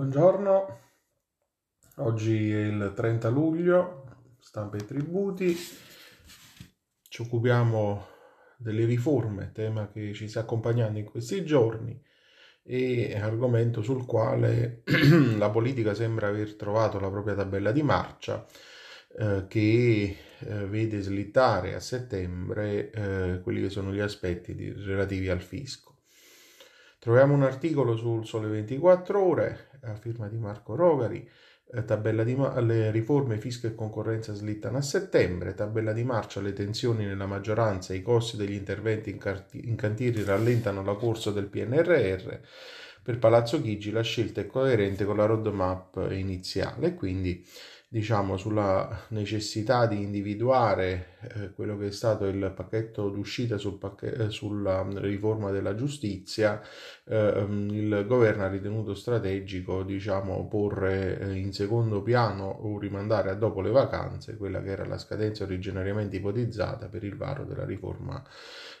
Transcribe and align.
Buongiorno, 0.00 0.78
oggi 1.96 2.50
è 2.50 2.64
il 2.64 2.92
30 2.96 3.28
luglio, 3.28 4.06
stampa 4.40 4.78
e 4.78 4.86
tributi, 4.86 5.54
ci 7.06 7.20
occupiamo 7.20 8.06
delle 8.56 8.86
riforme, 8.86 9.52
tema 9.52 9.90
che 9.90 10.14
ci 10.14 10.26
sta 10.26 10.40
accompagnando 10.40 10.98
in 10.98 11.04
questi 11.04 11.44
giorni 11.44 12.02
e 12.62 13.14
argomento 13.20 13.82
sul 13.82 14.06
quale 14.06 14.84
la 15.36 15.50
politica 15.50 15.92
sembra 15.92 16.28
aver 16.28 16.54
trovato 16.54 16.98
la 16.98 17.10
propria 17.10 17.34
tabella 17.34 17.70
di 17.70 17.82
marcia 17.82 18.46
eh, 19.18 19.44
che 19.48 20.16
eh, 20.38 20.66
vede 20.66 21.02
slittare 21.02 21.74
a 21.74 21.80
settembre 21.80 22.90
eh, 22.90 23.40
quelli 23.42 23.60
che 23.60 23.68
sono 23.68 23.92
gli 23.92 24.00
aspetti 24.00 24.54
di, 24.54 24.72
relativi 24.72 25.28
al 25.28 25.42
fisco. 25.42 25.89
Troviamo 27.00 27.32
un 27.32 27.42
articolo 27.44 27.96
sul 27.96 28.26
Sole 28.26 28.48
24 28.48 29.26
Ore 29.26 29.70
a 29.84 29.94
firma 29.94 30.28
di 30.28 30.36
Marco 30.36 30.74
Rogari, 30.74 31.26
eh, 31.72 31.82
tabella 31.86 32.24
di 32.24 32.34
ma- 32.34 32.60
le 32.60 32.90
riforme 32.90 33.38
fisco 33.38 33.66
e 33.66 33.74
concorrenza 33.74 34.34
slittano 34.34 34.76
a 34.76 34.82
settembre, 34.82 35.54
tabella 35.54 35.94
di 35.94 36.04
marcia 36.04 36.42
le 36.42 36.52
tensioni 36.52 37.06
nella 37.06 37.24
maggioranza, 37.24 37.94
i 37.94 38.02
costi 38.02 38.36
degli 38.36 38.52
interventi 38.52 39.08
in, 39.08 39.16
carti- 39.16 39.66
in 39.66 39.76
cantieri 39.76 40.22
rallentano 40.22 40.84
la 40.84 40.94
corsa 40.94 41.30
del 41.30 41.46
PNRR. 41.46 42.38
Per 43.02 43.18
Palazzo 43.18 43.62
Chigi 43.62 43.90
la 43.92 44.02
scelta 44.02 44.42
è 44.42 44.46
coerente 44.46 45.06
con 45.06 45.16
la 45.16 45.24
roadmap 45.24 46.06
iniziale, 46.10 46.94
quindi 46.94 47.42
diciamo, 47.92 48.36
sulla 48.36 49.06
necessità 49.08 49.86
di 49.86 50.00
individuare 50.00 51.18
eh, 51.22 51.50
quello 51.52 51.76
che 51.76 51.88
è 51.88 51.90
stato 51.90 52.26
il 52.26 52.52
pacchetto 52.54 53.08
d'uscita 53.10 53.58
sul 53.58 53.78
pacche- 53.78 54.14
eh, 54.14 54.30
sulla 54.30 54.86
riforma 55.00 55.50
della 55.50 55.74
giustizia, 55.74 56.62
eh, 57.04 57.44
il 57.48 58.04
governo 58.06 58.44
ha 58.44 58.48
ritenuto 58.48 58.94
strategico 58.94 59.82
diciamo, 59.82 60.46
porre 60.46 61.18
eh, 61.18 61.34
in 61.34 61.52
secondo 61.52 62.00
piano 62.02 62.44
o 62.48 62.78
rimandare 62.78 63.30
a 63.30 63.34
dopo 63.34 63.60
le 63.60 63.70
vacanze 63.70 64.36
quella 64.36 64.62
che 64.62 64.70
era 64.70 64.86
la 64.86 64.98
scadenza 64.98 65.42
originariamente 65.42 66.16
ipotizzata 66.16 66.86
per 66.88 67.02
il 67.02 67.16
varo 67.16 67.44
della 67.44 67.64
riforma 67.64 68.22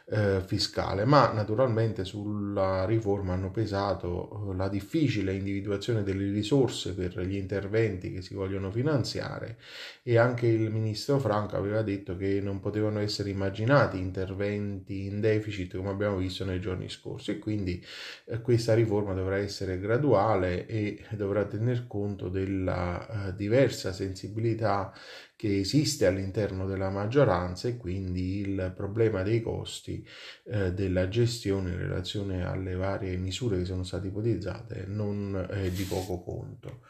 eh, 0.06 0.40
fiscale, 0.44 1.04
ma 1.04 1.32
naturalmente 1.32 2.04
sulla 2.04 2.84
riforma 2.84 3.34
hanno 3.34 3.50
pesato 3.50 4.50
eh, 4.50 4.56
la 4.56 4.68
difficile 4.68 5.34
individuazione 5.34 6.02
delle 6.02 6.30
risorse 6.32 6.94
per 6.94 7.18
gli 7.20 7.36
interventi 7.36 8.12
che 8.12 8.22
si 8.22 8.34
vogliono 8.34 8.70
finanziare 8.70 9.58
e 10.02 10.18
anche 10.18 10.46
il 10.46 10.70
ministro 10.70 11.18
Franco 11.18 11.56
aveva 11.56 11.82
detto 11.82 12.16
che 12.16 12.40
non 12.40 12.60
potevano 12.60 12.98
essere 12.98 13.30
immaginati 13.30 13.98
interventi 13.98 15.06
in 15.06 15.20
deficit 15.20 15.76
come 15.76 15.90
abbiamo 15.90 16.16
visto 16.16 16.44
nei 16.44 16.60
giorni 16.60 16.88
scorsi. 16.88 17.32
E 17.32 17.38
quindi 17.38 17.84
eh, 18.26 18.40
questa 18.40 18.74
riforma 18.74 19.14
dovrà 19.14 19.38
essere 19.38 19.78
graduale 19.78 20.66
e 20.66 21.04
dovrà 21.12 21.44
tener 21.44 21.86
conto 21.86 22.28
della 22.28 23.28
eh, 23.28 23.36
diversa 23.36 23.92
sensibilità 23.92 24.92
che 25.40 25.60
esiste 25.60 26.04
all'interno 26.04 26.66
della 26.66 26.90
maggioranza 26.90 27.66
e 27.66 27.78
quindi 27.78 28.40
il 28.40 28.74
problema 28.76 29.22
dei 29.22 29.40
costi 29.40 30.06
eh, 30.44 30.74
della 30.74 31.08
gestione 31.08 31.70
in 31.70 31.78
relazione 31.78 32.44
alle 32.44 32.74
varie 32.74 33.16
misure 33.16 33.56
che 33.56 33.64
sono 33.64 33.82
state 33.82 34.08
ipotizzate 34.08 34.84
non 34.86 35.46
è 35.48 35.70
di 35.70 35.84
poco 35.84 36.20
conto. 36.20 36.82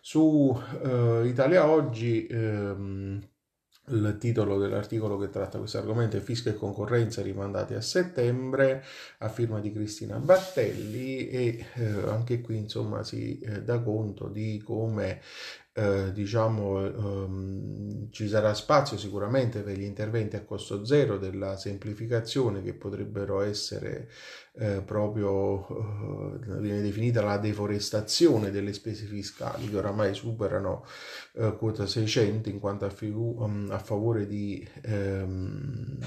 Su 0.00 0.58
eh, 0.82 1.26
Italia 1.26 1.68
Oggi 1.68 2.26
ehm, 2.26 3.20
il 3.88 4.16
titolo 4.18 4.58
dell'articolo 4.58 5.18
che 5.18 5.28
tratta 5.28 5.58
questo 5.58 5.76
argomento 5.76 6.16
è 6.16 6.20
Fisco 6.20 6.48
e 6.48 6.54
concorrenza 6.54 7.20
rimandati 7.20 7.74
a 7.74 7.82
settembre 7.82 8.82
a 9.18 9.28
firma 9.28 9.60
di 9.60 9.72
Cristina 9.72 10.16
Battelli 10.16 11.28
e 11.28 11.66
eh, 11.74 11.84
anche 12.06 12.40
qui 12.40 12.56
insomma 12.56 13.02
si 13.02 13.38
eh, 13.40 13.62
dà 13.62 13.80
conto 13.80 14.28
di 14.28 14.62
come 14.64 15.20
eh, 15.72 16.10
diciamo, 16.12 16.84
ehm, 16.84 18.10
ci 18.10 18.28
sarà 18.28 18.54
spazio 18.54 18.98
sicuramente 18.98 19.60
per 19.60 19.76
gli 19.76 19.84
interventi 19.84 20.34
a 20.36 20.42
costo 20.42 20.84
zero 20.84 21.16
della 21.16 21.56
semplificazione 21.56 22.62
che 22.62 22.74
potrebbero 22.74 23.40
essere 23.40 24.08
eh, 24.54 24.82
proprio, 24.84 25.66
eh, 26.42 26.58
viene 26.60 26.82
definita 26.82 27.22
la 27.22 27.38
deforestazione 27.38 28.50
delle 28.50 28.72
spese 28.72 29.04
fiscali 29.06 29.68
che 29.70 29.76
oramai 29.76 30.12
superano 30.14 30.84
eh, 31.34 31.54
quota 31.56 31.86
600 31.86 32.48
in 32.48 32.58
quanto 32.58 32.84
a, 32.84 32.90
figu- 32.90 33.40
um, 33.40 33.68
a 33.70 33.78
favore 33.78 34.26
di 34.26 34.66
ehm, 34.82 35.98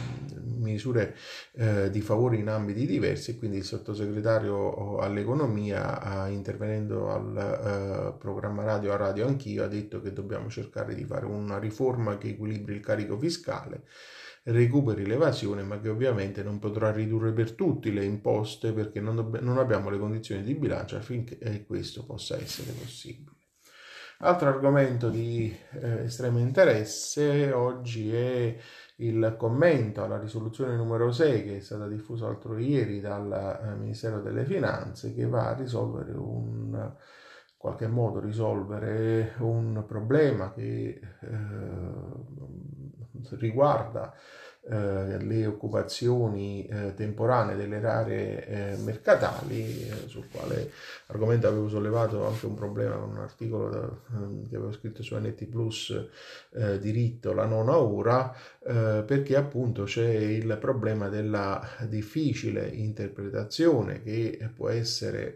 misure 0.58 1.16
eh, 1.54 1.90
di 1.90 2.02
favore 2.02 2.36
in 2.38 2.50
ambiti 2.50 2.86
diversi 2.86 3.38
quindi 3.38 3.58
il 3.58 3.64
sottosegretario 3.64 4.98
all'economia 4.98 6.28
intervenendo 6.28 7.10
al 7.10 8.16
programma 8.20 8.64
radio 8.64 8.94
a 8.94 8.98
radio 8.98 9.28
anch'io 9.28 9.53
ha 9.60 9.68
detto 9.68 10.02
che 10.02 10.14
dobbiamo 10.14 10.50
cercare 10.50 10.96
di 10.96 11.06
fare 11.06 11.26
una 11.26 11.60
riforma 11.60 12.18
che 12.18 12.30
equilibri 12.30 12.76
il 12.76 12.82
carico 12.82 13.18
fiscale 13.18 13.84
recuperi 14.44 15.06
l'evasione 15.06 15.64
ma 15.64 15.80
che 15.80 15.90
ovviamente 15.90 16.44
non 16.44 16.60
potrà 16.60 16.92
ridurre 16.92 17.32
per 17.32 17.54
tutti 17.54 17.94
le 17.94 18.04
imposte 18.04 18.74
perché 18.74 19.00
non, 19.00 19.16
dobb- 19.16 19.40
non 19.40 19.58
abbiamo 19.58 19.90
le 19.90 19.98
condizioni 19.98 20.44
di 20.44 20.56
bilancio 20.56 20.98
affinché 20.98 21.66
questo 21.66 22.04
possa 22.06 22.38
essere 22.38 22.72
possibile. 22.72 23.32
Altro 24.20 24.48
argomento 24.48 25.10
di 25.10 25.54
eh, 25.82 26.04
estremo 26.04 26.40
interesse 26.40 27.52
oggi 27.52 28.14
è 28.14 28.56
il 28.98 29.36
commento 29.38 30.04
alla 30.04 30.20
risoluzione 30.20 30.76
numero 30.76 31.12
6 31.12 31.44
che 31.44 31.58
è 31.58 31.60
stata 31.60 31.88
diffusa 31.88 32.28
l'altro 32.28 32.58
ieri 32.58 33.02
dal 33.02 33.32
eh, 33.32 33.76
Ministero 33.76 34.22
delle 34.22 34.46
Finanze 34.46 35.14
che 35.14 35.26
va 35.26 35.50
a 35.50 35.56
risolvere 35.56 36.12
un 36.12 36.94
qualche 37.64 37.88
modo 37.88 38.20
risolvere 38.20 39.36
un 39.38 39.86
problema 39.88 40.52
che 40.52 41.00
eh, 41.22 41.30
riguarda 43.38 44.14
eh, 44.66 45.22
le 45.22 45.46
occupazioni 45.46 46.66
eh, 46.66 46.94
temporanee 46.94 47.58
delle 47.58 47.86
aree 47.86 48.48
eh, 48.48 48.78
mercatali, 48.78 49.90
eh, 49.90 50.08
sul 50.08 50.30
quale 50.32 50.72
argomento 51.08 51.50
avevo 51.50 51.68
sollevato 51.68 52.26
anche 52.26 52.46
un 52.46 52.54
problema 52.54 52.96
con 52.96 53.10
un 53.10 53.18
articolo 53.18 53.70
da, 53.70 53.90
che 54.48 54.56
avevo 54.56 54.72
scritto 54.72 55.04
su 55.04 55.18
NT 55.18 55.48
Plus 55.48 56.08
diritto 56.80 57.34
la 57.34 57.46
nona 57.46 57.78
ora, 57.78 58.34
perché 58.60 59.36
appunto 59.36 59.84
c'è 59.84 60.08
il 60.08 60.58
problema 60.60 61.10
della 61.10 61.68
difficile 61.88 62.68
interpretazione 62.68 64.02
che 64.02 64.50
può 64.56 64.70
essere 64.70 65.36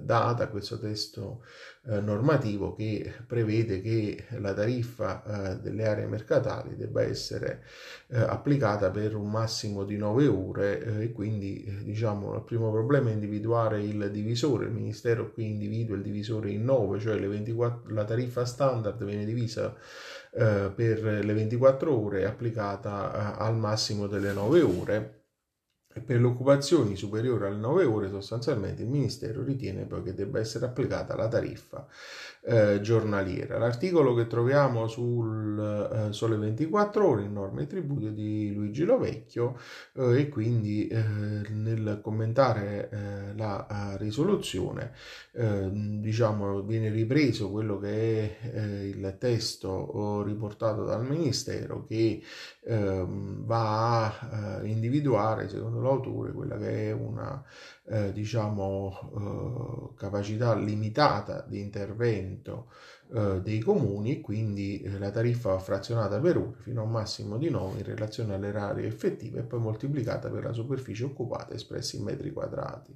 data 0.00 0.44
a 0.44 0.48
questo 0.48 0.78
testo 0.78 1.42
normativo 1.86 2.74
che 2.74 3.12
prevede 3.26 3.80
che 3.80 4.24
la 4.38 4.52
tariffa 4.52 5.58
delle 5.60 5.86
aree 5.86 6.06
mercatali 6.06 6.74
debba 6.76 7.02
essere 7.02 7.62
applicata 8.08 8.90
per 8.90 9.14
un 9.14 9.30
massimo 9.30 9.84
di 9.84 9.96
9 9.96 10.26
ore 10.26 10.82
eh, 10.82 11.04
e 11.04 11.12
quindi 11.12 11.64
eh, 11.64 11.82
diciamo 11.82 12.34
il 12.34 12.42
primo 12.42 12.70
problema 12.70 13.10
è 13.10 13.12
individuare 13.12 13.82
il 13.82 14.10
divisore, 14.10 14.66
il 14.66 14.72
Ministero 14.72 15.32
qui 15.32 15.50
individua 15.50 15.96
il 15.96 16.02
divisore 16.02 16.50
in 16.50 16.64
9, 16.64 16.98
cioè 17.00 17.18
24, 17.18 17.92
la 17.92 18.04
tariffa 18.04 18.44
standard 18.44 19.02
viene 19.04 19.24
divisa 19.24 19.74
eh, 20.32 20.70
per 20.74 21.02
le 21.02 21.32
24 21.32 21.98
ore 21.98 22.24
applicata 22.24 23.36
al 23.36 23.56
massimo 23.56 24.06
delle 24.06 24.32
9 24.32 24.60
ore 24.62 25.15
e 25.96 26.00
per 26.00 26.20
le 26.20 26.26
occupazioni 26.26 26.94
superiori 26.94 27.46
alle 27.46 27.56
9 27.56 27.84
ore 27.86 28.10
sostanzialmente 28.10 28.82
il 28.82 28.88
Ministero 28.88 29.42
ritiene 29.42 29.86
poi 29.86 30.02
che 30.02 30.12
debba 30.12 30.38
essere 30.38 30.66
applicata 30.66 31.16
la 31.16 31.26
tariffa 31.26 31.86
eh, 32.48 32.80
giornaliera. 32.80 33.58
L'articolo 33.58 34.14
che 34.14 34.28
troviamo 34.28 34.86
sul 34.86 36.08
eh, 36.08 36.12
Sole 36.12 36.36
24 36.36 37.04
ore 37.04 37.26
norme 37.26 37.62
e 37.62 37.66
tributi 37.66 38.14
di 38.14 38.52
Luigi 38.54 38.84
Lovecchio 38.84 39.58
eh, 39.94 40.20
e 40.20 40.28
quindi 40.28 40.86
eh, 40.86 41.02
nel 41.50 41.98
commentare 42.00 42.88
eh, 42.88 43.36
la 43.36 43.66
eh, 43.66 43.96
risoluzione 43.98 44.92
diciamo 45.36 46.62
viene 46.62 46.88
ripreso 46.88 47.50
quello 47.50 47.78
che 47.78 48.38
è 48.38 48.56
il 48.84 49.16
testo 49.18 50.22
riportato 50.22 50.82
dal 50.84 51.04
Ministero 51.04 51.84
che 51.84 52.22
ehm, 52.64 53.44
va 53.44 54.06
a 54.06 54.60
individuare 54.62 55.50
secondo 55.50 55.82
l'autore 55.82 56.32
quella 56.32 56.56
che 56.56 56.88
è 56.88 56.92
una 56.92 57.44
diciamo, 58.12 59.92
capacità 59.96 60.54
limitata 60.54 61.44
di 61.46 61.60
intervento 61.60 62.35
eh, 62.42 63.40
dei 63.42 63.60
comuni, 63.60 64.20
quindi 64.20 64.82
eh, 64.82 64.98
la 64.98 65.10
tariffa 65.10 65.58
frazionata 65.58 66.18
per 66.20 66.36
ore 66.36 66.54
fino 66.58 66.80
a 66.80 66.84
un 66.84 66.90
massimo 66.90 67.38
di 67.38 67.50
9 67.50 67.78
in 67.78 67.84
relazione 67.84 68.34
alle 68.34 68.52
aree 68.52 68.86
effettive 68.86 69.40
e 69.40 69.42
poi 69.42 69.60
moltiplicata 69.60 70.28
per 70.28 70.44
la 70.44 70.52
superficie 70.52 71.04
occupata 71.04 71.54
espressa 71.54 71.96
in 71.96 72.02
metri 72.02 72.32
quadrati. 72.32 72.94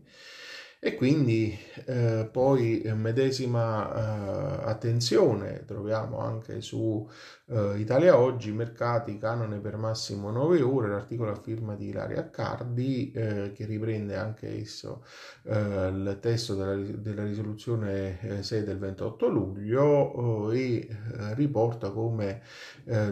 E 0.83 0.95
quindi 0.95 1.55
eh, 1.85 2.27
poi 2.33 2.83
medesima 2.95 4.63
eh, 4.65 4.71
attenzione 4.71 5.65
troviamo 5.67 6.21
anche 6.21 6.63
su 6.63 7.07
eh, 7.49 7.79
Italia 7.79 8.19
Oggi, 8.19 8.51
mercati, 8.51 9.19
canone 9.19 9.59
per 9.59 9.77
massimo 9.77 10.31
9 10.31 10.63
ore, 10.63 10.89
l'articolo 10.89 11.33
a 11.33 11.35
firma 11.35 11.75
di 11.75 11.89
Ilaria 11.89 12.21
Accardi 12.21 13.13
eh, 13.13 13.53
che 13.53 13.67
riprende 13.67 14.17
anche 14.17 14.59
esso 14.59 15.05
eh, 15.43 15.89
il 15.89 16.17
testo 16.19 16.55
della, 16.55 16.75
della 16.77 17.25
risoluzione 17.25 18.41
6 18.41 18.65
del 18.65 18.79
28 18.79 19.29
luglio 19.29 20.51
e 20.51 20.89
riporta 21.35 21.91
come 21.91 22.41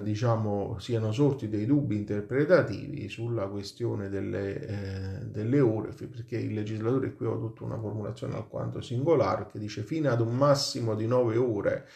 diciamo 0.03 0.79
siano 0.79 1.13
sorti 1.13 1.49
dei 1.49 1.67
dubbi 1.67 1.97
interpretativi 1.97 3.09
sulla 3.09 3.47
questione 3.47 4.09
delle, 4.09 5.27
delle 5.31 5.61
ore, 5.61 5.93
perché 5.93 6.37
il 6.37 6.55
legislatore 6.55 7.13
qui 7.13 7.27
ha 7.27 7.31
avuto 7.59 7.65
una 7.65 7.79
formulazione 7.79 8.35
alquanto 8.35 8.81
singolare 8.81 9.47
che 9.51 9.59
dice 9.59 9.83
fino 9.83 10.11
ad 10.11 10.21
un 10.21 10.37
massimo 10.37 10.95
di 10.95 11.07
9 11.07 11.37
ore. 11.37 11.87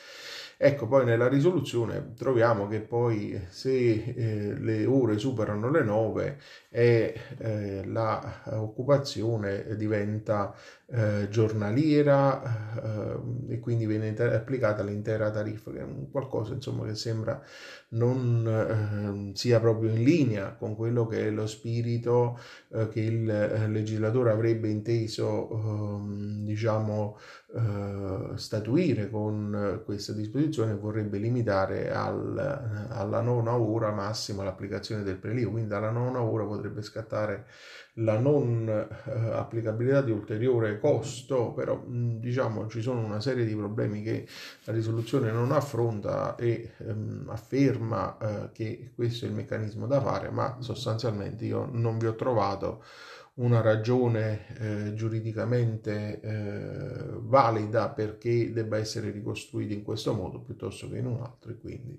Ecco, 0.57 0.87
poi 0.87 1.05
nella 1.05 1.29
risoluzione 1.29 2.13
troviamo 2.15 2.69
che 2.69 2.81
poi 2.81 3.41
se 3.49 4.15
eh, 4.15 4.55
le 4.57 4.87
ore 4.87 5.19
superano 5.19 5.71
le 5.71 5.83
9 5.83 6.39
e 6.71 7.21
eh, 7.39 7.85
la 7.87 8.43
occupazione 8.53 9.75
diventa 9.77 10.55
eh, 10.95 11.29
giornaliera 11.31 12.43
eh, 12.83 13.55
e 13.55 13.61
quindi 13.61 13.87
viene 13.87 14.15
applicata 14.15 14.83
l'intera 14.83 15.31
tariffa, 15.31 15.71
che 15.71 15.81
è 15.81 15.87
qualcosa 16.11 16.53
insomma 16.53 16.85
che 16.85 16.95
sembra 16.95 17.43
non 17.91 19.31
eh, 19.33 19.35
sia 19.35 19.59
proprio 19.59 19.89
in 19.89 20.03
linea 20.03 20.55
con 20.55 20.77
quello 20.77 21.07
che 21.07 21.27
è 21.27 21.31
lo 21.31 21.47
spirito 21.47 22.39
eh, 22.75 22.89
che 22.89 23.01
il 23.01 23.25
legislatore 23.25 24.33
avrebbe 24.33 24.69
inteso 24.69 25.51
ehm, 25.51 26.45
diciamo 26.45 27.19
statuire 28.37 29.11
con 29.11 29.83
questa 29.85 30.15
disposizione 30.15 30.73
vorrebbe 30.75 31.19
limitare 31.19 31.93
al, 31.93 32.89
alla 32.89 33.21
nona 33.21 33.55
ora 33.55 33.91
massima 33.91 34.43
l'applicazione 34.43 35.03
del 35.03 35.19
prelievo, 35.19 35.51
quindi 35.51 35.69
dalla 35.69 35.91
nona 35.91 36.23
ora 36.23 36.45
potrebbe 36.45 36.81
scattare 36.81 37.45
la 37.97 38.19
non 38.19 38.69
eh, 38.69 39.11
applicabilità 39.33 40.01
di 40.01 40.11
ulteriore 40.11 40.79
costo, 40.79 41.53
però 41.53 41.77
mh, 41.77 42.21
diciamo 42.21 42.69
ci 42.69 42.81
sono 42.81 43.01
una 43.05 43.21
serie 43.21 43.45
di 43.45 43.55
problemi 43.55 44.03
che 44.03 44.27
la 44.65 44.73
risoluzione 44.73 45.31
non 45.31 45.53
affronta 45.53 46.35
e 46.37 46.73
ehm, 46.79 47.27
afferma 47.29 48.17
eh, 48.19 48.51
che 48.53 48.93
questo 48.95 49.27
è 49.27 49.29
il 49.29 49.35
meccanismo 49.35 49.87
da 49.87 50.01
fare, 50.01 50.31
ma 50.31 50.57
sostanzialmente 50.61 51.45
io 51.45 51.69
non 51.71 51.99
vi 51.99 52.07
ho 52.07 52.15
trovato 52.15 52.83
una 53.35 53.63
ragione 53.63 54.45
eh, 54.59 54.95
giuridicamente 54.95 56.21
eh, 56.21 57.19
valida 57.21 57.89
perché 57.89 58.53
debba 58.53 58.77
essere 58.77 59.11
ricostruito 59.11 59.73
in 59.73 59.83
questo 59.83 60.13
modo 60.13 60.41
piuttosto 60.41 60.91
che 60.91 60.99
in 60.99 61.07
un 61.07 61.23
altro 61.23 61.51
e 61.53 61.59
quindi 61.59 61.99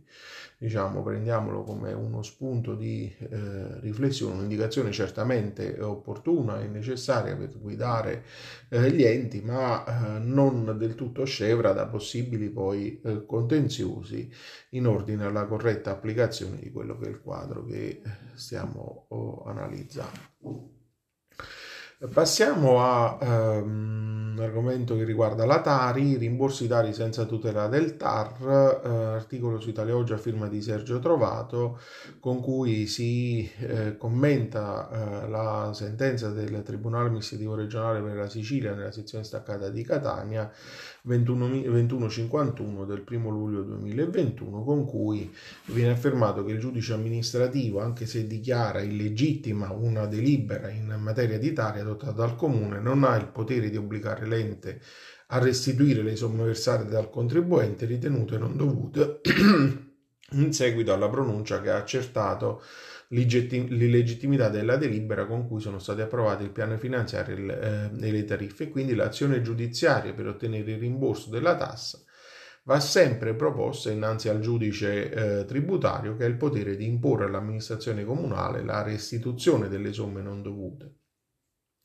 diciamo 0.59 1.01
prendiamolo 1.01 1.63
come 1.63 1.91
uno 1.91 2.21
spunto 2.21 2.75
di 2.75 3.11
eh, 3.17 3.79
riflessione, 3.79 4.35
un'indicazione 4.35 4.91
certamente 4.91 5.81
opportuna 5.81 6.61
e 6.61 6.67
necessaria 6.67 7.35
per 7.35 7.59
guidare 7.59 8.25
eh, 8.69 8.91
gli 8.91 9.03
enti 9.03 9.41
ma 9.41 9.85
eh, 9.85 10.19
non 10.19 10.75
del 10.77 10.93
tutto 10.93 11.25
scevra 11.25 11.71
da 11.71 11.87
possibili 11.87 12.49
poi 12.49 13.01
eh, 13.03 13.25
contenziosi 13.25 14.31
in 14.71 14.85
ordine 14.85 15.25
alla 15.25 15.47
corretta 15.47 15.89
applicazione 15.89 16.59
di 16.59 16.71
quello 16.71 16.95
che 16.99 17.07
è 17.07 17.09
il 17.09 17.21
quadro 17.21 17.65
che 17.65 18.01
stiamo 18.35 19.05
oh, 19.09 19.43
analizzando. 19.45 20.81
Passiamo 22.11 22.81
a 22.81 23.17
um, 23.21 24.33
un 24.35 24.43
argomento 24.43 24.95
che 24.95 25.03
riguarda 25.05 25.45
la 25.45 25.61
Tari, 25.61 26.17
rimborsi 26.17 26.67
Tari 26.67 26.91
senza 26.91 27.25
tutela 27.25 27.67
del 27.67 27.95
TAR, 27.95 28.41
uh, 28.41 28.87
articolo 29.15 29.59
su 29.59 29.69
Italia 29.69 29.95
Oggi 29.95 30.11
a 30.11 30.17
firma 30.17 30.47
di 30.47 30.61
Sergio 30.61 30.99
Trovato, 30.99 31.79
con 32.19 32.41
cui 32.41 32.87
si 32.87 33.49
uh, 33.59 33.95
commenta 33.95 34.89
uh, 34.89 35.29
la 35.29 35.71
sentenza 35.73 36.29
del 36.29 36.61
Tribunale 36.63 37.05
Amministrativo 37.05 37.55
Regionale 37.55 38.01
per 38.01 38.15
la 38.15 38.29
Sicilia 38.29 38.73
nella 38.73 38.91
sezione 38.91 39.23
staccata 39.23 39.69
di 39.69 39.83
Catania 39.83 40.51
21, 40.51 40.92
2151 41.05 42.85
del 42.85 43.03
1 43.05 43.29
luglio 43.29 43.61
2021, 43.63 44.63
con 44.63 44.85
cui 44.85 45.29
viene 45.65 45.91
affermato 45.91 46.45
che 46.45 46.53
il 46.53 46.59
giudice 46.59 46.93
amministrativo, 46.93 47.81
anche 47.81 48.05
se 48.05 48.25
dichiara 48.25 48.79
illegittima 48.81 49.69
una 49.73 50.05
delibera 50.05 50.69
in 50.69 50.95
materia 50.99 51.37
di 51.37 51.51
Tari, 51.51 51.81
adottata 51.81 52.13
dal 52.13 52.37
comune 52.37 52.79
non 52.79 53.03
ha 53.03 53.17
il 53.17 53.27
potere 53.27 53.69
di 53.69 53.75
obbligare 53.75 54.25
l'ente 54.25 54.79
a 55.27 55.39
restituire 55.39 56.03
le 56.03 56.15
somme 56.15 56.45
versate 56.45 56.85
dal 56.85 57.09
contribuente 57.09 57.85
ritenute 57.85 58.37
non 58.37 58.55
dovute 58.55 59.19
in 60.31 60.53
seguito 60.53 60.93
alla 60.93 61.09
pronuncia 61.09 61.59
che 61.59 61.69
ha 61.69 61.77
accertato 61.77 62.61
l'illegittimità 63.13 64.49
della 64.49 64.75
delibera 64.75 65.25
con 65.25 65.47
cui 65.47 65.61
sono 65.61 65.79
stati 65.79 66.01
approvati 66.01 66.43
il 66.43 66.49
piano 66.51 66.77
finanziario 66.77 67.35
e 67.35 68.11
le 68.11 68.25
tariffe. 68.25 68.63
E 68.63 68.69
quindi 68.69 68.95
l'azione 68.95 69.41
giudiziaria 69.41 70.13
per 70.13 70.27
ottenere 70.27 70.71
il 70.71 70.79
rimborso 70.79 71.29
della 71.29 71.55
tassa 71.55 72.03
va 72.65 72.79
sempre 72.79 73.35
proposta 73.35 73.91
innanzi 73.91 74.29
al 74.29 74.39
giudice 74.39 75.11
eh, 75.41 75.45
tributario 75.45 76.15
che 76.15 76.23
ha 76.23 76.27
il 76.27 76.37
potere 76.37 76.77
di 76.77 76.87
imporre 76.87 77.25
all'amministrazione 77.25 78.05
comunale 78.05 78.63
la 78.63 78.81
restituzione 78.81 79.67
delle 79.67 79.91
somme 79.91 80.21
non 80.21 80.41
dovute 80.41 81.02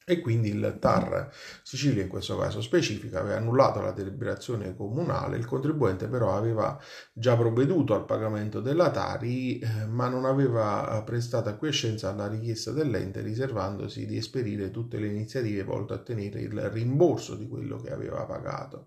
e 0.08 0.20
quindi 0.20 0.48
il 0.48 0.78
TAR 0.80 1.30
Sicilia 1.62 2.02
in 2.02 2.08
questo 2.08 2.38
caso 2.38 2.62
specifico 2.62 3.18
aveva 3.18 3.36
annullato 3.36 3.82
la 3.82 3.92
deliberazione 3.92 4.74
comunale, 4.74 5.36
il 5.36 5.44
contribuente 5.44 6.08
però 6.08 6.34
aveva 6.34 6.80
già 7.12 7.36
provveduto 7.36 7.94
al 7.94 8.06
pagamento 8.06 8.62
della 8.62 8.90
Tari 8.90 9.58
eh, 9.58 9.84
ma 9.86 10.08
non 10.08 10.24
aveva 10.24 11.02
prestato 11.04 11.50
acquiescenza 11.50 12.08
alla 12.08 12.26
richiesta 12.26 12.70
dell'ente 12.70 13.20
riservandosi 13.20 14.06
di 14.06 14.16
esperire 14.16 14.70
tutte 14.70 14.98
le 14.98 15.08
iniziative 15.08 15.62
volte 15.62 15.92
a 15.92 15.96
ottenere 15.96 16.40
il 16.40 16.58
rimborso 16.70 17.34
di 17.34 17.46
quello 17.46 17.76
che 17.76 17.92
aveva 17.92 18.24
pagato. 18.24 18.86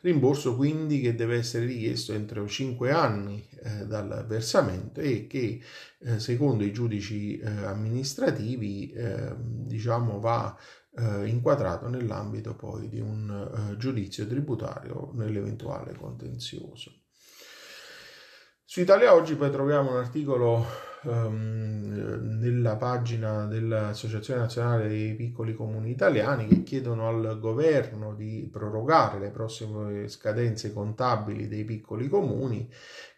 Rimborso 0.00 0.56
quindi 0.56 1.00
che 1.00 1.14
deve 1.14 1.36
essere 1.36 1.64
richiesto 1.64 2.12
entro 2.12 2.46
5 2.46 2.90
anni 2.92 3.44
eh, 3.62 3.86
dal 3.86 4.24
versamento 4.28 5.00
e 5.00 5.26
che 5.26 5.60
eh, 5.98 6.20
secondo 6.20 6.62
i 6.62 6.72
giudici 6.72 7.38
eh, 7.38 7.48
amministrativi 7.64 8.92
ehm, 8.94 9.66
diciamo 9.66 10.20
va 10.20 10.55
eh, 10.96 11.26
inquadrato 11.26 11.88
nell'ambito 11.88 12.54
poi 12.54 12.88
di 12.88 13.00
un 13.00 13.70
eh, 13.72 13.76
giudizio 13.76 14.26
tributario 14.26 15.10
nell'eventuale 15.14 15.94
contenzioso. 15.94 16.92
Su 18.68 18.80
Italia 18.80 19.14
Oggi 19.14 19.36
poi 19.36 19.50
troviamo 19.50 19.92
un 19.92 19.98
articolo 19.98 20.66
um, 21.04 22.38
nella 22.40 22.74
pagina 22.76 23.46
dell'Associazione 23.46 24.40
Nazionale 24.40 24.88
dei 24.88 25.14
Piccoli 25.14 25.54
Comuni 25.54 25.90
Italiani 25.90 26.48
che 26.48 26.64
chiedono 26.64 27.06
al 27.06 27.38
governo 27.38 28.14
di 28.14 28.48
prorogare 28.50 29.20
le 29.20 29.30
prossime 29.30 30.08
scadenze 30.08 30.72
contabili 30.72 31.46
dei 31.46 31.64
piccoli 31.64 32.08
comuni 32.08 32.68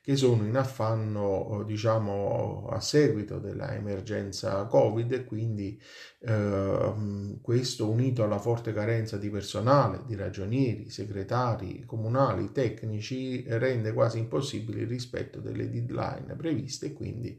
che 0.09 0.17
sono 0.17 0.47
in 0.47 0.57
affanno, 0.57 1.62
diciamo, 1.67 2.67
a 2.71 2.81
seguito 2.81 3.38
dell'emergenza 3.38 4.65
Covid 4.65 5.12
e 5.12 5.25
quindi 5.27 5.79
eh, 6.21 6.95
questo 7.43 7.91
unito 7.91 8.25
alla 8.25 8.38
forte 8.38 8.73
carenza 8.73 9.19
di 9.19 9.29
personale, 9.29 10.00
di 10.07 10.17
ragionieri, 10.17 10.88
segretari 10.88 11.85
comunali, 11.85 12.53
tecnici, 12.53 13.45
rende 13.49 13.93
quasi 13.93 14.17
impossibile 14.17 14.81
il 14.81 14.88
rispetto 14.88 15.41
delle 15.41 15.69
deadline 15.69 16.35
previste 16.38 16.95
quindi 16.95 17.38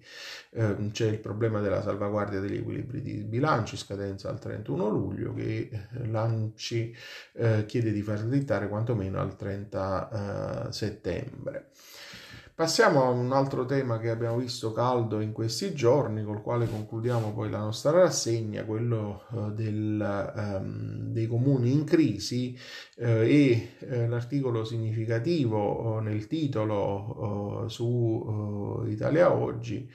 eh, 0.51 0.91
c'è 0.91 1.07
il 1.07 1.17
problema 1.17 1.61
della 1.61 1.81
salvaguardia 1.81 2.39
degli 2.39 2.57
equilibri 2.57 3.01
di 3.01 3.23
bilancio, 3.23 3.77
scadenza 3.77 4.29
al 4.29 4.37
31 4.37 4.89
luglio, 4.89 5.33
che 5.33 5.69
eh, 5.71 6.05
l'ANCI 6.05 6.95
eh, 7.33 7.65
chiede 7.65 7.91
di 7.91 8.03
far 8.03 8.19
slittare 8.19 8.67
quantomeno 8.67 9.19
al 9.19 9.35
30 9.35 10.67
eh, 10.67 10.71
settembre. 10.71 11.71
Passiamo 12.59 13.05
a 13.05 13.07
un 13.07 13.31
altro 13.31 13.63
tema 13.63 13.99
che 13.99 14.09
abbiamo 14.09 14.35
visto 14.35 14.73
caldo 14.73 15.21
in 15.21 15.31
questi 15.31 15.73
giorni, 15.73 16.25
col 16.25 16.41
quale 16.41 16.67
concludiamo 16.67 17.31
poi 17.31 17.49
la 17.49 17.59
nostra 17.59 17.91
rassegna, 17.91 18.65
quello 18.65 19.23
uh, 19.29 19.49
del, 19.53 20.33
um, 20.35 21.13
dei 21.13 21.25
comuni 21.27 21.71
in 21.71 21.85
crisi 21.85 22.59
uh, 22.97 23.03
e 23.05 23.77
uh, 23.79 24.09
l'articolo 24.09 24.65
significativo 24.65 26.01
nel 26.01 26.27
titolo 26.27 27.63
su 27.69 28.83
Italia 28.89 29.31
Oggi, 29.31 29.89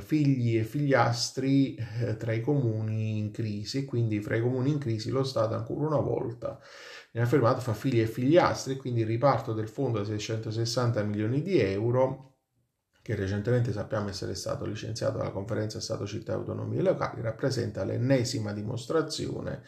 figli 0.00 0.58
e 0.58 0.64
figliastri 0.64 1.76
tra 2.18 2.32
i 2.32 2.40
comuni 2.40 3.18
in 3.18 3.30
crisi, 3.30 3.84
quindi 3.84 4.20
fra 4.20 4.36
i 4.36 4.40
comuni 4.40 4.70
in 4.70 4.78
crisi 4.78 5.10
lo 5.10 5.22
Stato 5.22 5.54
ancora 5.54 5.86
una 5.86 6.00
volta 6.00 6.58
viene 7.12 7.26
affermato 7.26 7.60
fra 7.60 7.72
figli 7.72 8.00
e 8.00 8.06
figliastri, 8.06 8.76
quindi 8.76 9.00
il 9.02 9.06
riparto 9.06 9.52
del 9.52 9.68
fondo 9.68 9.98
da 9.98 10.04
660 10.04 11.02
milioni 11.04 11.42
di 11.42 11.58
euro 11.60 12.34
che 13.00 13.14
recentemente 13.14 13.72
sappiamo 13.72 14.10
essere 14.10 14.34
stato 14.34 14.66
licenziato 14.66 15.16
dalla 15.16 15.30
conferenza 15.30 15.80
Stato 15.80 16.06
Città 16.06 16.32
e 16.32 16.34
Autonomie 16.34 16.82
Locali, 16.82 17.22
rappresenta 17.22 17.82
l'ennesima 17.82 18.52
dimostrazione 18.52 19.62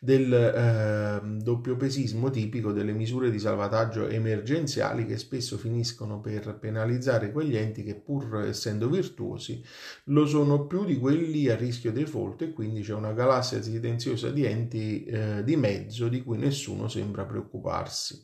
del 0.00 0.32
eh, 0.32 1.20
doppiopesismo 1.42 2.30
tipico 2.30 2.72
delle 2.72 2.92
misure 2.92 3.30
di 3.30 3.38
salvataggio 3.38 4.08
emergenziali 4.08 5.06
che 5.06 5.16
spesso 5.16 5.56
finiscono 5.56 6.20
per 6.20 6.58
penalizzare 6.58 7.32
quegli 7.32 7.56
enti 7.56 7.82
che 7.82 7.94
pur 7.94 8.44
essendo 8.44 8.88
virtuosi 8.88 9.62
lo 10.04 10.26
sono 10.26 10.66
più 10.66 10.84
di 10.84 10.98
quelli 10.98 11.48
a 11.48 11.56
rischio 11.56 11.92
default 11.92 12.42
e 12.42 12.52
quindi 12.52 12.82
c'è 12.82 12.94
una 12.94 13.12
galassia 13.12 13.62
silenziosa 13.62 14.30
di 14.30 14.44
enti 14.44 15.04
eh, 15.04 15.42
di 15.44 15.56
mezzo 15.56 16.08
di 16.08 16.22
cui 16.22 16.38
nessuno 16.38 16.88
sembra 16.88 17.24
preoccuparsi. 17.24 18.22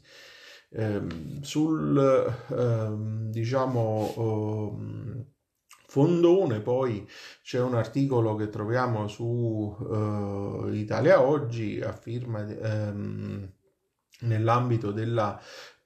Eh, 0.72 1.02
sul 1.40 1.98
ehm, 2.50 3.30
diciamo 3.30 4.14
ehm, 4.16 5.24
fondone, 5.90 6.60
poi 6.60 7.04
c'è 7.42 7.60
un 7.60 7.74
articolo 7.74 8.36
che 8.36 8.48
troviamo 8.48 9.08
su 9.08 9.24
uh, 9.24 10.68
Italia 10.68 11.20
Oggi 11.20 11.80
a 11.80 11.92
firma 11.92 12.42
um, 12.42 13.52
nell'ambito 14.20 14.92
della 14.92 15.36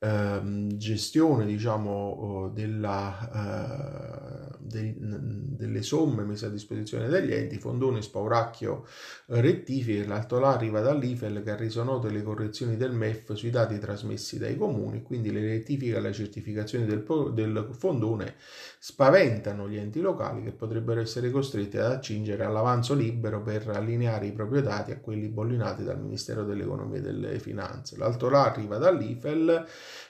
uh, 0.01 0.67
gestione 0.77 1.47
diciamo 1.47 2.51
della, 2.53 4.44
uh, 4.79 5.19
de, 5.19 5.57
delle 5.57 5.83
somme 5.83 6.25
messe 6.25 6.47
a 6.47 6.51
disposizione 6.51 7.09
degli 7.09 7.33
enti 7.33 7.59
Fondone 7.59 8.03
Spauracchio 8.03 8.87
rettifica 9.27 10.07
l'altolà 10.07 10.55
arriva 10.55 10.81
dall'IFEL 10.81 11.43
che 11.43 11.51
ha 11.51 11.57
reso 11.57 11.83
note 11.83 12.11
le 12.11 12.23
correzioni 12.23 12.77
del 12.77 12.93
MEF 12.93 13.35
sui 13.35 13.51
dati 13.51 13.79
trasmessi 13.79 14.39
dai 14.39 14.57
comuni 14.57 15.03
quindi 15.03 15.33
le 15.33 15.41
rettifiche 15.41 15.97
e 15.97 16.01
la 16.01 16.13
certificazione 16.13 16.87
del, 16.87 17.05
del 17.33 17.69
fondone 17.73 18.35
spaventano 18.79 19.69
gli 19.69 19.77
enti 19.77 20.01
locali 20.01 20.43
che 20.43 20.53
potrebbero 20.53 21.01
essere 21.01 21.31
costretti 21.31 21.79
ad 21.79 21.93
accingere 21.93 22.45
all'avanzo 22.45 22.95
libero 22.95 23.43
per 23.43 23.69
allineare 23.69 24.27
i 24.27 24.33
propri 24.33 24.63
dati 24.63 24.91
a 24.91 24.99
quelli 24.99 25.29
bollinati 25.29 25.85
dal 25.85 26.01
Ministero 26.01 26.45
dell'Economia 26.45 26.99
e 26.99 27.03
delle 27.03 27.39
Finanze. 27.39 27.97
L'alto 27.97 28.29
là 28.29 28.45
arriva 28.45 28.79
dall'IFEL 28.79 29.67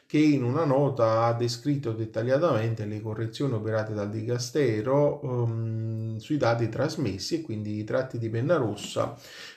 che 0.06 0.18
in 0.18 0.42
una 0.42 0.64
nota 0.64 1.24
ha 1.24 1.32
descritto 1.32 1.92
dettagliatamente 1.92 2.84
le 2.84 3.00
correzioni 3.00 3.54
operate 3.54 3.94
dal 3.94 4.10
Dicastero 4.10 5.20
um, 5.22 6.16
sui 6.18 6.36
dati 6.36 6.68
trasmessi 6.68 7.36
e 7.36 7.42
quindi 7.42 7.78
i 7.78 7.84
tratti 7.84 8.18
di 8.18 8.28
penna 8.28 8.56
rossa 8.56 9.16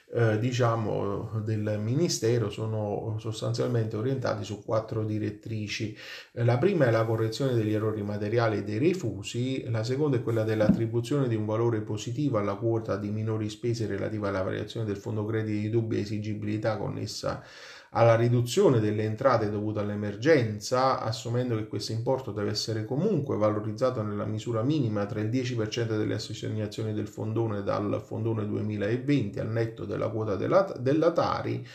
eh, 0.09 0.39
diciamo, 0.39 1.41
del 1.43 1.79
Ministero 1.79 2.49
sono 2.49 3.17
sostanzialmente 3.19 3.97
orientati 3.97 4.45
su 4.45 4.63
quattro 4.63 5.03
direttrici. 5.03 5.95
La 6.31 6.57
prima 6.57 6.85
è 6.85 6.91
la 6.91 7.03
correzione 7.03 7.53
degli 7.53 7.73
errori 7.73 8.01
materiali 8.03 8.59
e 8.59 8.63
dei 8.63 8.77
refusi, 8.77 9.69
la 9.69 9.83
seconda 9.83 10.17
è 10.17 10.23
quella 10.23 10.43
dell'attribuzione 10.43 11.27
di 11.27 11.35
un 11.35 11.45
valore 11.45 11.81
positivo 11.81 12.37
alla 12.37 12.55
quota 12.55 12.95
di 12.95 13.09
minori 13.09 13.49
spese 13.49 13.85
relativa 13.85 14.29
alla 14.29 14.43
variazione 14.43 14.85
del 14.85 14.97
fondo 14.97 15.25
crediti 15.25 15.59
di 15.61 15.69
dubbia 15.69 15.99
esigibilità 15.99 16.77
connessa 16.77 17.43
alla 17.91 18.15
riduzione 18.15 18.79
delle 18.79 19.03
entrate 19.03 19.49
dovute 19.49 19.79
all'emergenza, 19.79 20.99
assumendo 20.99 21.55
che 21.55 21.67
questo 21.67 21.93
importo 21.93 22.31
deve 22.31 22.51
essere 22.51 22.85
comunque 22.85 23.37
valorizzato 23.37 24.01
nella 24.01 24.25
misura 24.25 24.61
minima 24.61 25.05
tra 25.05 25.19
il 25.19 25.29
10% 25.29 25.97
delle 25.97 26.15
assegnazioni 26.15 26.93
del 26.93 27.07
fondone 27.07 27.63
dal 27.63 28.01
fondone 28.05 28.45
2020 28.45 29.39
al 29.39 29.49
netto 29.49 29.85
della 29.85 30.09
quota 30.09 30.35
della, 30.35 30.73
della 30.79 31.11
Tari 31.11 31.65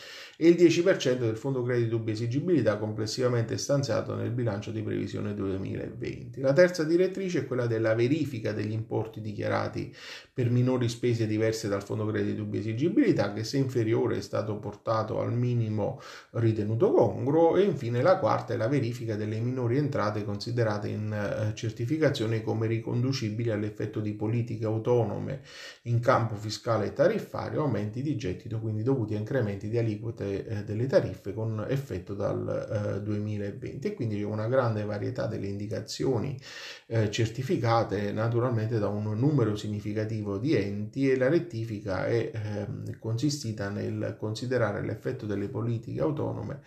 e 0.43 0.49
il 0.49 0.57
10% 0.57 1.19
del 1.19 1.37
fondo 1.37 1.63
credito 1.63 1.91
dubbia 1.99 2.13
esigibilità 2.13 2.77
complessivamente 2.77 3.57
stanziato 3.57 4.17
nel 4.17 4.33
bilancio 4.33 4.73
di 4.73 4.83
previsione 4.83 5.35
2020. 5.35 6.41
La 6.41 6.53
terza 6.53 6.83
direttrice 6.83 7.39
è 7.39 7.47
quella 7.47 7.69
della 7.69 7.95
verifica 7.95 8.51
degli 8.51 8.73
importi 8.73 9.21
dichiarati 9.21 9.95
per 10.35 10.51
minori 10.51 10.89
spese 10.89 11.29
diverse 11.29 11.69
dal 11.69 11.85
fondo 11.85 12.07
credito 12.07 12.43
dubbia 12.43 12.59
esigibilità 12.59 13.33
che 13.33 13.45
se 13.45 13.59
inferiore 13.59 14.17
è 14.17 14.21
stato 14.21 14.57
portato 14.57 15.21
al 15.21 15.33
minimo 15.33 16.01
ritenuto 16.31 16.91
congruo 16.91 17.57
e 17.57 17.63
infine 17.63 18.03
la 18.03 18.19
quarta 18.19 18.53
è 18.53 18.57
la 18.57 18.67
verifica 18.67 19.15
delle 19.15 19.39
minori 19.39 19.77
entrate 19.77 20.25
considerate 20.25 20.89
in 20.89 21.13
eh, 21.13 21.55
certificazione 21.55 22.43
come 22.43 22.67
riconducibili 22.67 23.51
all'effetto 23.51 24.01
di 24.01 24.15
politiche 24.15 24.65
autonome 24.65 25.43
in 25.83 26.01
campo 26.01 26.35
fiscale 26.35 26.87
e 26.87 26.93
tariffario, 26.95 27.63
aumenti 27.63 28.03
di 28.03 28.17
gettito 28.17 28.59
quindi 28.59 28.83
dovuti 28.83 29.15
a 29.15 29.19
incrementi 29.19 29.69
di 29.69 29.79
aliquote 29.79 30.32
eh, 30.35 30.65
delle 30.65 30.87
tariffe 30.87 31.33
con 31.33 31.65
effetto 31.69 32.15
dal 32.15 32.97
eh, 32.97 33.03
2020 33.03 33.87
e 33.87 33.95
quindi 33.95 34.23
una 34.23 34.49
grande 34.49 34.85
varietà 34.85 35.27
delle 35.27 35.47
indicazioni 35.47 36.39
eh, 36.87 37.11
certificate 37.11 38.13
naturalmente 38.13 38.79
da 38.79 38.89
un 38.89 39.19
numero 39.19 39.57
significativo 39.57 40.39
di 40.39 40.55
enti 40.55 41.11
e 41.11 41.17
la 41.17 41.29
rettifica 41.29 42.07
è 42.07 42.31
ehm, 42.33 42.99
consistita 42.99 43.69
nel 43.69 44.17
considerare 44.19 44.83
l'effetto 44.83 45.27
delle 45.27 45.49
politiche 45.49 46.01
autonome 46.01 46.61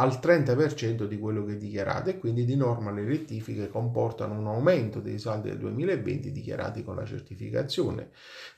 al 0.00 0.18
30% 0.20 1.04
di 1.04 1.18
quello 1.18 1.44
che 1.44 1.52
è 1.52 1.56
dichiarato 1.56 2.08
e 2.08 2.18
quindi 2.18 2.46
di 2.46 2.56
norma 2.56 2.90
le 2.90 3.04
rettifiche 3.04 3.68
comportano 3.68 4.38
un 4.38 4.46
aumento 4.46 4.98
dei 5.00 5.18
saldi 5.18 5.50
del 5.50 5.58
2020 5.58 6.32
dichiarati 6.32 6.82
con 6.82 6.96
la 6.96 7.04
certificazione. 7.04 8.08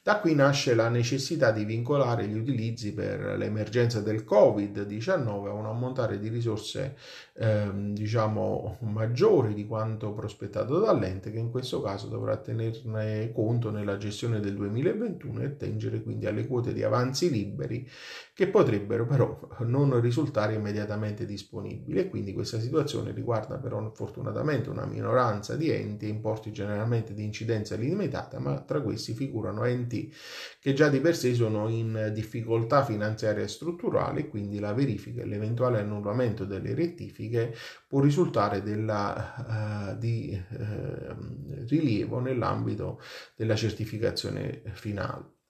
Da 0.05 0.21
qui 0.21 0.37
nasce 0.37 0.75
la 0.75 0.89
necessità 0.89 1.51
di 1.51 1.65
vincolare 1.65 2.29
gli 2.29 2.37
utilizzi 2.37 2.95
per 2.95 3.37
l'emergenza 3.37 4.01
del 4.01 4.25
Covid-19 4.25 5.49
a 5.49 5.53
un 5.53 5.67
ammontare 5.67 6.21
di 6.21 6.29
risorse 6.29 6.97
ehm, 7.35 7.93
diciamo 7.93 8.79
maggiori 8.83 9.53
di 9.53 9.67
quanto 9.67 10.13
prospettato 10.13 10.79
dall'ente 10.79 11.33
che 11.33 11.39
in 11.39 11.51
questo 11.51 11.83
caso 11.83 12.07
dovrà 12.07 12.37
tenerne 12.37 13.33
conto 13.33 13.71
nella 13.71 13.97
gestione 13.97 14.39
del 14.39 14.55
2021 14.55 15.43
e 15.43 15.57
tengere 15.57 16.03
quindi 16.03 16.27
alle 16.27 16.47
quote 16.47 16.73
di 16.73 16.85
avanzi 16.85 17.31
liberi 17.31 17.89
che 18.35 18.47
potrebbero 18.49 19.07
però 19.07 19.49
non 19.61 20.01
risultare 20.01 20.55
immediatamente 20.55 21.27
disponibili 21.33 21.99
e 21.99 22.09
quindi 22.09 22.33
questa 22.33 22.61
situazione 22.61 23.13
riguarda 23.13 23.57
però 23.57 23.91
fortunatamente 23.95 24.71
una 24.71 24.87
minoranza 24.87 25.57
di 25.57 25.71
enti, 25.71 26.09
importi 26.09 26.53
generalmente 26.53 27.15
di 27.15 27.25
incidenza 27.25 27.75
limitata, 27.75 28.39
ma 28.39 28.61
tra 28.61 28.81
questi 28.81 29.15
figurano 29.15 29.65
enti 29.65 30.13
che 30.61 30.73
già 30.75 30.89
di 30.89 31.01
per 31.01 31.17
sé 31.17 31.35
sono 31.35 31.69
in 31.69 32.11
difficoltà 32.15 32.85
finanziaria 32.85 33.43
e 33.43 33.49
strutturale, 33.49 34.29
quindi 34.29 34.59
la 34.59 34.73
verifica 34.73 35.23
e 35.23 35.27
l'eventuale 35.27 35.81
annullamento 35.81 36.45
delle 36.45 36.75
rettifiche 36.75 37.55
può 37.89 38.01
risultare 38.01 38.63
della, 38.63 39.91
uh, 39.93 39.99
di 39.99 40.41
uh, 40.51 41.67
rilievo 41.67 42.21
nell'ambito 42.21 43.01
della 43.35 43.57
certificazione 43.57 44.63
finale 44.73 45.41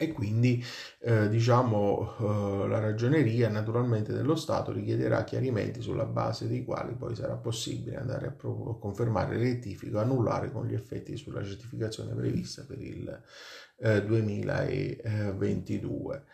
e 0.00 0.12
quindi 0.12 0.64
eh, 1.00 1.28
diciamo 1.28 2.16
eh, 2.18 2.66
la 2.68 2.78
ragioneria 2.78 3.50
naturalmente 3.50 4.14
dello 4.14 4.34
Stato 4.34 4.72
richiederà 4.72 5.24
chiarimenti 5.24 5.82
sulla 5.82 6.06
base 6.06 6.48
dei 6.48 6.64
quali 6.64 6.94
poi 6.94 7.14
sarà 7.14 7.34
possibile 7.34 7.98
andare 7.98 8.28
a, 8.28 8.30
pro- 8.30 8.78
confermare 8.80 9.34
il 9.34 9.42
rettifico 9.42 9.98
annullare 9.98 10.50
con 10.50 10.66
gli 10.66 10.72
effetti 10.72 11.18
sulla 11.18 11.44
certificazione 11.44 12.14
prevista 12.14 12.64
per 12.66 12.80
il 12.80 13.22
eh, 13.76 14.02
2022. 14.02 16.24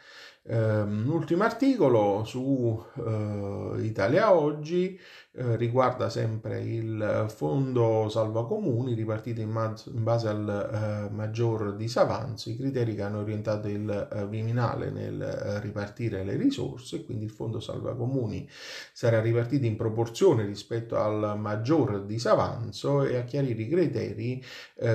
Um, 0.48 1.02
un 1.06 1.08
ultimo 1.08 1.42
articolo 1.42 2.22
su 2.22 2.40
uh, 2.40 3.76
Italia 3.80 4.32
Oggi 4.32 4.96
eh, 5.38 5.56
riguarda 5.56 6.08
sempre 6.08 6.60
il 6.62 7.26
fondo 7.28 8.08
salva 8.08 8.46
comuni 8.46 8.94
ripartito 8.94 9.42
in, 9.42 9.50
maz- 9.50 9.90
in 9.92 10.02
base 10.02 10.28
al 10.28 11.08
uh, 11.10 11.14
maggior 11.14 11.76
disavanzo, 11.76 12.48
i 12.48 12.56
criteri 12.56 12.94
che 12.94 13.02
hanno 13.02 13.20
orientato 13.20 13.68
il 13.68 14.08
uh, 14.10 14.26
Viminale 14.28 14.88
nel 14.88 15.60
ripartire 15.60 16.24
le 16.24 16.36
risorse, 16.36 17.04
quindi 17.04 17.26
il 17.26 17.30
fondo 17.30 17.60
salva 17.60 17.94
comuni 17.94 18.48
sarà 18.94 19.20
ripartito 19.20 19.66
in 19.66 19.76
proporzione 19.76 20.46
rispetto 20.46 20.96
al 20.96 21.38
maggior 21.38 22.06
disavanzo 22.06 23.04
e 23.04 23.16
a 23.16 23.24
chiarire 23.24 23.60
i 23.60 23.68
criteri 23.68 24.42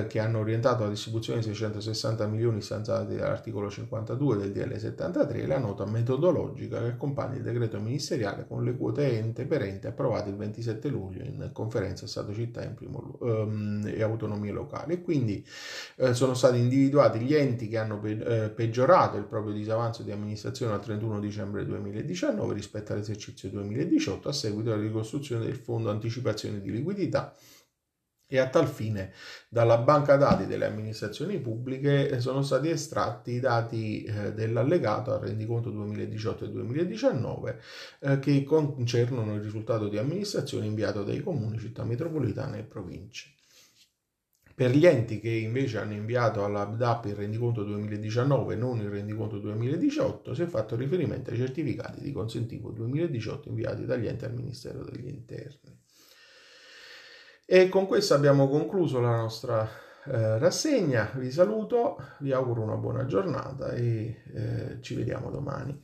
che 0.08 0.18
hanno 0.18 0.38
orientato 0.40 0.84
la 0.84 0.90
distribuzione 0.90 1.38
di 1.38 1.46
660 1.46 2.26
milioni 2.26 2.60
stanziati 2.60 3.16
dall'articolo 3.16 3.70
52 3.70 4.36
del 4.36 4.52
DL 4.52 4.76
73 4.76 5.42
e 5.42 5.46
la 5.46 5.58
nota 5.58 5.84
metodologica 5.86 6.80
che 6.80 6.88
accompagna 6.88 7.36
il 7.36 7.42
decreto 7.42 7.80
ministeriale 7.80 8.46
con 8.46 8.64
le 8.64 8.76
quote 8.76 9.18
ente 9.18 9.46
per 9.46 9.62
ente 9.62 9.88
approvate 9.88 10.31
il 10.32 10.38
27 10.38 10.88
luglio 10.88 11.22
in 11.22 11.50
conferenza 11.52 12.06
Stato-Città 12.06 12.74
um, 13.20 13.82
e 13.86 14.02
autonomie 14.02 14.52
locali. 14.52 14.94
E 14.94 15.02
quindi 15.02 15.44
eh, 15.96 16.14
sono 16.14 16.34
stati 16.34 16.58
individuati 16.58 17.20
gli 17.20 17.34
enti 17.34 17.68
che 17.68 17.78
hanno 17.78 17.98
pe- 18.00 18.44
eh, 18.44 18.50
peggiorato 18.50 19.16
il 19.16 19.24
proprio 19.24 19.52
disavanzo 19.52 20.02
di 20.02 20.10
amministrazione 20.10 20.72
al 20.72 20.82
31 20.82 21.20
dicembre 21.20 21.64
2019 21.64 22.54
rispetto 22.54 22.92
all'esercizio 22.92 23.48
2018 23.50 24.28
a 24.28 24.32
seguito 24.32 24.70
della 24.70 24.82
ricostruzione 24.82 25.44
del 25.44 25.56
fondo 25.56 25.90
anticipazione 25.90 26.60
di 26.60 26.70
liquidità 26.70 27.34
e 28.32 28.38
a 28.38 28.48
tal 28.48 28.66
fine 28.66 29.12
dalla 29.46 29.76
banca 29.76 30.16
dati 30.16 30.46
delle 30.46 30.64
amministrazioni 30.64 31.38
pubbliche 31.38 32.08
eh, 32.08 32.18
sono 32.18 32.40
stati 32.40 32.70
estratti 32.70 33.32
i 33.32 33.40
dati 33.40 34.04
eh, 34.04 34.32
dell'allegato 34.32 35.12
al 35.12 35.20
rendiconto 35.20 35.68
2018 35.68 36.46
e 36.46 36.48
2019 36.48 37.60
eh, 38.00 38.18
che 38.20 38.42
concernono 38.44 39.34
il 39.34 39.42
risultato 39.42 39.88
di 39.88 39.98
amministrazione 39.98 40.64
inviato 40.64 41.04
dai 41.04 41.20
comuni, 41.20 41.58
città 41.58 41.84
metropolitane 41.84 42.60
e 42.60 42.62
province. 42.62 43.34
Per 44.54 44.70
gli 44.70 44.86
enti 44.86 45.20
che 45.20 45.30
invece 45.30 45.76
hanno 45.76 45.92
inviato 45.92 46.42
all'ABDAP 46.42 47.06
il 47.06 47.14
rendiconto 47.14 47.64
2019 47.64 48.54
e 48.54 48.56
non 48.56 48.80
il 48.80 48.88
rendiconto 48.88 49.38
2018, 49.40 50.32
si 50.32 50.40
è 50.40 50.46
fatto 50.46 50.74
riferimento 50.74 51.30
ai 51.30 51.36
certificati 51.36 52.00
di 52.00 52.12
consentivo 52.12 52.70
2018 52.70 53.50
inviati 53.50 53.84
dagli 53.84 54.06
enti 54.06 54.24
al 54.24 54.34
Ministero 54.34 54.84
degli 54.84 55.08
Interni. 55.08 55.80
E 57.54 57.68
con 57.68 57.86
questo 57.86 58.14
abbiamo 58.14 58.48
concluso 58.48 58.98
la 58.98 59.14
nostra 59.14 59.68
eh, 60.06 60.38
rassegna. 60.38 61.10
Vi 61.16 61.30
saluto, 61.30 61.98
vi 62.20 62.32
auguro 62.32 62.62
una 62.62 62.76
buona 62.76 63.04
giornata 63.04 63.72
e 63.72 64.22
eh, 64.32 64.78
ci 64.80 64.94
vediamo 64.94 65.30
domani. 65.30 65.78